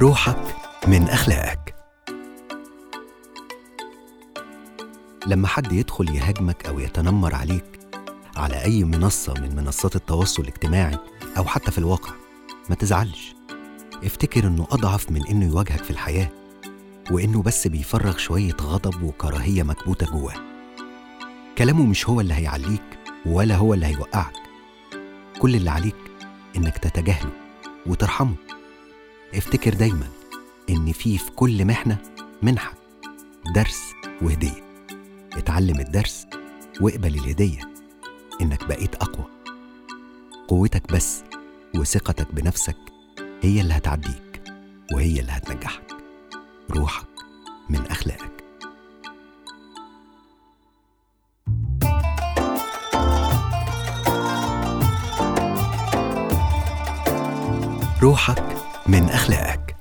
روحك 0.00 0.56
من 0.88 1.08
أخلاقك. 1.08 1.74
لما 5.26 5.48
حد 5.48 5.72
يدخل 5.72 6.16
يهاجمك 6.16 6.66
أو 6.66 6.78
يتنمر 6.78 7.34
عليك 7.34 7.64
على 8.36 8.64
أي 8.64 8.84
منصة 8.84 9.34
من 9.34 9.56
منصات 9.56 9.96
التواصل 9.96 10.42
الاجتماعي 10.42 10.98
أو 11.38 11.44
حتى 11.44 11.70
في 11.70 11.78
الواقع 11.78 12.10
ما 12.70 12.74
تزعلش. 12.74 13.34
افتكر 14.04 14.46
إنه 14.46 14.66
أضعف 14.70 15.10
من 15.10 15.26
إنه 15.26 15.46
يواجهك 15.46 15.84
في 15.84 15.90
الحياة 15.90 16.28
وإنه 17.10 17.42
بس 17.42 17.66
بيفرغ 17.66 18.16
شوية 18.16 18.56
غضب 18.60 19.02
وكراهية 19.02 19.62
مكبوتة 19.62 20.06
جواه. 20.06 20.34
كلامه 21.58 21.86
مش 21.86 22.08
هو 22.08 22.20
اللي 22.20 22.34
هيعليك 22.34 22.98
ولا 23.26 23.56
هو 23.56 23.74
اللي 23.74 23.86
هيوقعك. 23.86 24.36
كل 25.38 25.56
اللي 25.56 25.70
عليك 25.70 25.96
إنك 26.56 26.78
تتجاهله 26.78 27.30
وترحمه. 27.86 28.34
افتكر 29.34 29.74
دايما 29.74 30.08
إن 30.70 30.92
في 30.92 31.18
في 31.18 31.30
كل 31.30 31.64
محنة 31.64 31.98
منحة 32.42 32.74
درس 33.54 33.82
وهدية. 34.22 34.64
اتعلم 35.32 35.80
الدرس 35.80 36.26
واقبل 36.80 37.14
الهدية 37.14 37.60
إنك 38.40 38.64
بقيت 38.64 38.94
أقوى. 38.94 39.24
قوتك 40.48 40.92
بس 40.92 41.22
وثقتك 41.76 42.34
بنفسك 42.34 42.76
هي 43.42 43.60
اللي 43.60 43.74
هتعديك 43.74 44.42
وهي 44.92 45.20
اللي 45.20 45.32
هتنجحك. 45.32 45.96
روحك 46.70 47.06
من 47.70 47.86
أخلاقك. 47.86 48.44
روحك 58.02 58.73
من 58.86 59.10
أخلاقك. 59.10 59.73